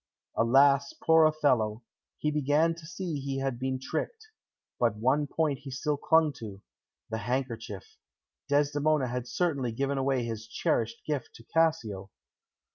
Alas, 0.35 0.93
poor 0.93 1.25
Othello, 1.25 1.83
he 2.17 2.31
began 2.31 2.73
to 2.73 2.87
see 2.87 3.19
he 3.19 3.37
had 3.37 3.59
been 3.59 3.79
tricked. 3.79 4.29
But 4.79 4.95
one 4.95 5.27
point 5.27 5.59
he 5.59 5.69
still 5.69 5.95
clung 5.95 6.33
to 6.39 6.63
the 7.11 7.19
handkerchief. 7.19 7.97
Desdemona 8.49 9.05
had 9.09 9.27
certainly 9.27 9.71
given 9.71 9.99
away 9.99 10.23
his 10.23 10.47
cherished 10.47 11.05
gift 11.05 11.35
to 11.35 11.43
Cassio. 11.43 12.09